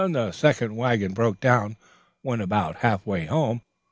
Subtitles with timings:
[0.01, 1.77] "The second wagon broke down
[2.23, 3.61] when about half way home.